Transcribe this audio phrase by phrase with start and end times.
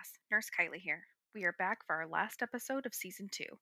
[0.00, 0.12] class.
[0.30, 1.02] Nurse Kylie here.
[1.34, 3.58] We are back for our last episode of season two.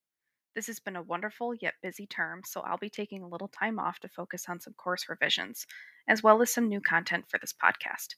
[0.55, 3.77] This has been a wonderful yet busy term, so I'll be taking a little time
[3.77, 5.65] off to focus on some course revisions,
[6.07, 8.15] as well as some new content for this podcast.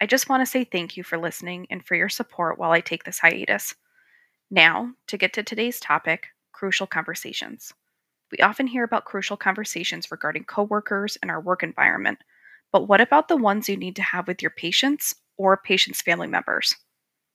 [0.00, 2.80] I just want to say thank you for listening and for your support while I
[2.80, 3.74] take this hiatus.
[4.50, 7.72] Now, to get to today's topic crucial conversations.
[8.32, 12.20] We often hear about crucial conversations regarding coworkers and our work environment,
[12.72, 16.28] but what about the ones you need to have with your patients or patients' family
[16.28, 16.74] members?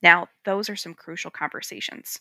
[0.01, 2.19] Now, those are some crucial conversations.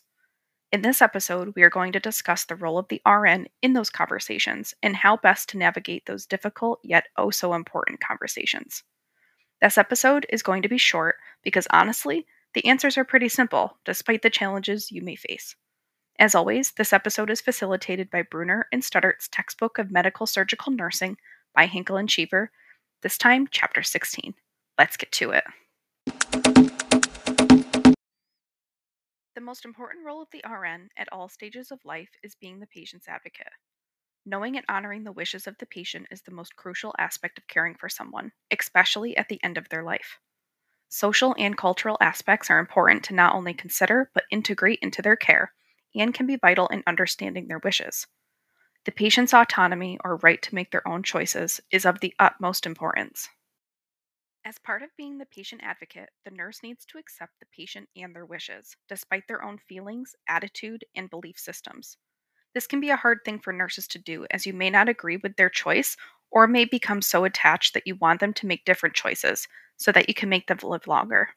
[0.71, 3.89] In this episode, we are going to discuss the role of the RN in those
[3.89, 8.83] conversations and how best to navigate those difficult yet oh so important conversations.
[9.61, 14.21] This episode is going to be short because honestly, the answers are pretty simple, despite
[14.21, 15.55] the challenges you may face.
[16.17, 21.17] As always, this episode is facilitated by Brunner and Suddarth's textbook of medical surgical nursing
[21.53, 22.51] by Hinkle and Cheever,
[23.01, 24.33] this time, chapter 16.
[24.77, 26.71] Let's get to it.
[29.35, 32.67] The most important role of the RN at all stages of life is being the
[32.67, 33.51] patient's advocate.
[34.25, 37.75] Knowing and honoring the wishes of the patient is the most crucial aspect of caring
[37.75, 40.19] for someone, especially at the end of their life.
[40.87, 45.51] Social and cultural aspects are important to not only consider but integrate into their care
[45.93, 48.07] and can be vital in understanding their wishes.
[48.85, 53.27] The patient's autonomy or right to make their own choices is of the utmost importance.
[54.47, 58.15] As part of being the patient advocate, the nurse needs to accept the patient and
[58.15, 61.97] their wishes, despite their own feelings, attitude, and belief systems.
[62.53, 65.17] This can be a hard thing for nurses to do, as you may not agree
[65.17, 65.97] with their choice
[66.29, 70.07] or may become so attached that you want them to make different choices so that
[70.07, 71.29] you can make them live longer.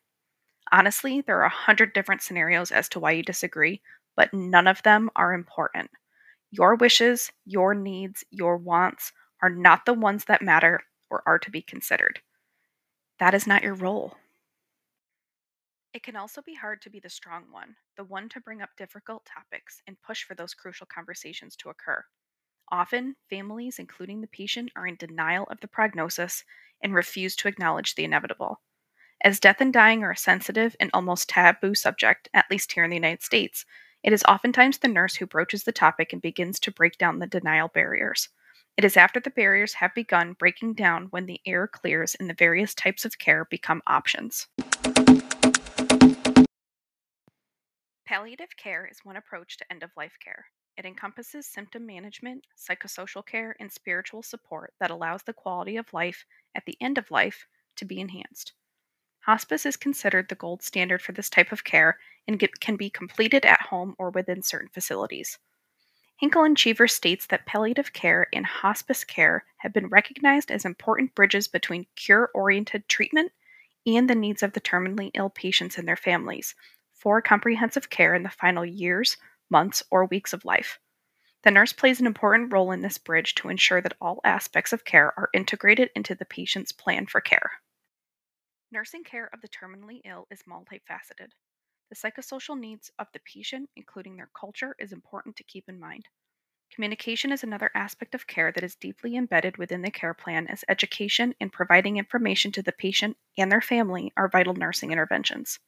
[0.70, 3.80] Honestly, there are a hundred different scenarios as to why you disagree,
[4.16, 5.90] but none of them are important.
[6.50, 11.50] Your wishes, your needs, your wants are not the ones that matter or are to
[11.50, 12.20] be considered.
[13.18, 14.16] That is not your role.
[15.92, 18.70] It can also be hard to be the strong one, the one to bring up
[18.76, 22.04] difficult topics and push for those crucial conversations to occur.
[22.70, 26.44] Often, families, including the patient, are in denial of the prognosis
[26.82, 28.60] and refuse to acknowledge the inevitable.
[29.24, 32.90] As death and dying are a sensitive and almost taboo subject, at least here in
[32.90, 33.64] the United States,
[34.04, 37.26] it is oftentimes the nurse who broaches the topic and begins to break down the
[37.26, 38.28] denial barriers.
[38.78, 42.34] It is after the barriers have begun breaking down when the air clears and the
[42.34, 44.46] various types of care become options.
[48.06, 50.46] Palliative care is one approach to end of life care.
[50.76, 56.24] It encompasses symptom management, psychosocial care, and spiritual support that allows the quality of life
[56.54, 58.52] at the end of life to be enhanced.
[59.22, 63.44] Hospice is considered the gold standard for this type of care and can be completed
[63.44, 65.36] at home or within certain facilities.
[66.18, 71.14] Hinkle and Cheever states that palliative care and hospice care have been recognized as important
[71.14, 73.30] bridges between cure oriented treatment
[73.86, 76.56] and the needs of the terminally ill patients and their families
[76.92, 79.16] for comprehensive care in the final years,
[79.48, 80.80] months, or weeks of life.
[81.44, 84.84] The nurse plays an important role in this bridge to ensure that all aspects of
[84.84, 87.52] care are integrated into the patient's plan for care.
[88.72, 91.30] Nursing care of the terminally ill is multifaceted.
[91.90, 96.08] The psychosocial needs of the patient, including their culture, is important to keep in mind.
[96.70, 100.66] Communication is another aspect of care that is deeply embedded within the care plan, as
[100.68, 105.60] education and providing information to the patient and their family are vital nursing interventions.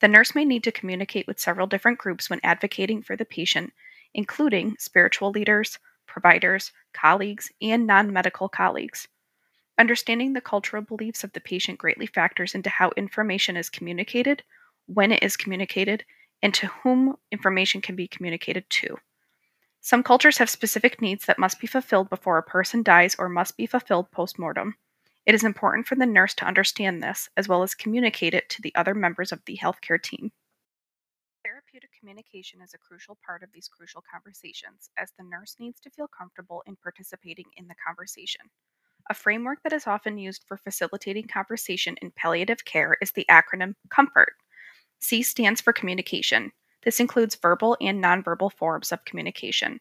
[0.00, 3.72] The nurse may need to communicate with several different groups when advocating for the patient,
[4.12, 9.08] including spiritual leaders, providers, colleagues, and non medical colleagues.
[9.78, 14.42] Understanding the cultural beliefs of the patient greatly factors into how information is communicated,
[14.92, 16.04] when it is communicated,
[16.42, 18.96] and to whom information can be communicated to.
[19.80, 23.56] Some cultures have specific needs that must be fulfilled before a person dies or must
[23.56, 24.74] be fulfilled post mortem.
[25.26, 28.62] It is important for the nurse to understand this, as well as communicate it to
[28.62, 30.32] the other members of the healthcare team.
[31.44, 35.90] Therapeutic communication is a crucial part of these crucial conversations, as the nurse needs to
[35.90, 38.42] feel comfortable in participating in the conversation.
[39.08, 43.74] A framework that is often used for facilitating conversation in palliative care is the acronym
[43.88, 44.34] COMFORT.
[45.00, 46.52] C stands for communication.
[46.84, 49.80] This includes verbal and nonverbal forms of communication.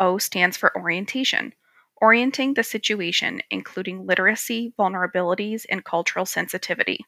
[0.00, 1.52] O stands for orientation,
[2.00, 7.04] orienting the situation, including literacy, vulnerabilities, and cultural sensitivity.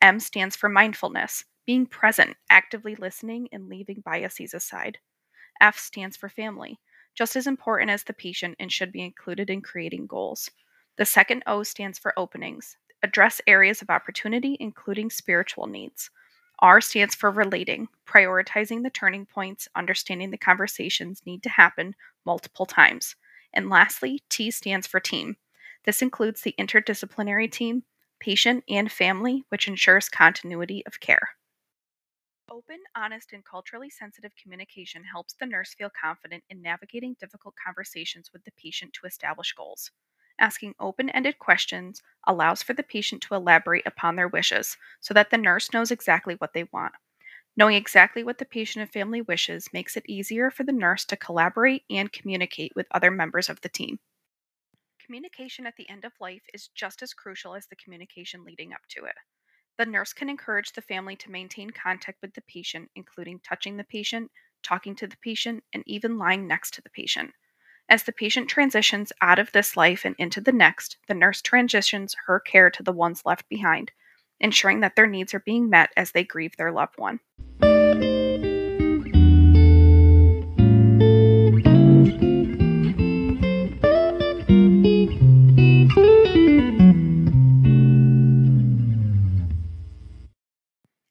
[0.00, 4.98] M stands for mindfulness, being present, actively listening, and leaving biases aside.
[5.60, 6.78] F stands for family,
[7.14, 10.50] just as important as the patient and should be included in creating goals.
[10.96, 16.10] The second O stands for openings, address areas of opportunity, including spiritual needs.
[16.64, 21.94] R stands for relating, prioritizing the turning points, understanding the conversations need to happen
[22.24, 23.16] multiple times.
[23.52, 25.36] And lastly, T stands for team.
[25.84, 27.82] This includes the interdisciplinary team,
[28.18, 31.36] patient, and family, which ensures continuity of care.
[32.50, 38.30] Open, honest, and culturally sensitive communication helps the nurse feel confident in navigating difficult conversations
[38.32, 39.90] with the patient to establish goals.
[40.38, 45.30] Asking open ended questions allows for the patient to elaborate upon their wishes so that
[45.30, 46.94] the nurse knows exactly what they want.
[47.56, 51.16] Knowing exactly what the patient and family wishes makes it easier for the nurse to
[51.16, 54.00] collaborate and communicate with other members of the team.
[54.98, 58.80] Communication at the end of life is just as crucial as the communication leading up
[58.88, 59.14] to it.
[59.76, 63.84] The nurse can encourage the family to maintain contact with the patient, including touching the
[63.84, 64.30] patient,
[64.62, 67.32] talking to the patient, and even lying next to the patient.
[67.94, 72.16] As the patient transitions out of this life and into the next, the nurse transitions
[72.26, 73.92] her care to the ones left behind,
[74.40, 77.20] ensuring that their needs are being met as they grieve their loved one.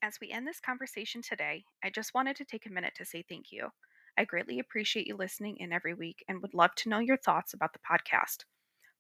[0.02, 3.24] As we end this conversation today, I just wanted to take a minute to say
[3.30, 3.70] thank you.
[4.18, 7.54] I greatly appreciate you listening in every week and would love to know your thoughts
[7.54, 8.46] about the podcast.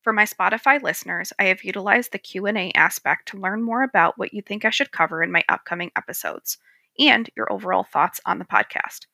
[0.01, 4.33] For my Spotify listeners, I have utilized the Q&A aspect to learn more about what
[4.33, 6.57] you think I should cover in my upcoming episodes
[6.99, 9.05] and your overall thoughts on the podcast.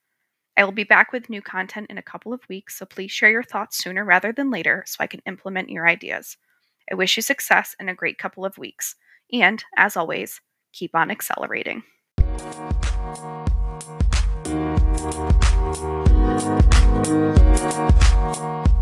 [0.57, 3.29] I will be back with new content in a couple of weeks, so please share
[3.29, 6.37] your thoughts sooner rather than later so I can implement your ideas.
[6.91, 8.95] I wish you success in a great couple of weeks.
[9.31, 10.41] And, as always,
[10.73, 11.83] keep on accelerating.
[15.79, 16.09] Thank
[18.37, 18.78] you.